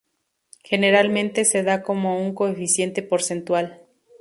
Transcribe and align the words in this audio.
Generalmente 0.63 1.45
se 1.45 1.61
da 1.61 1.83
como 1.83 2.19
un 2.19 2.33
coeficiente 2.33 3.03
porcentual. 3.03 3.83